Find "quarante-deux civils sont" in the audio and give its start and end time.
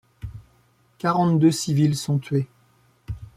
0.97-2.17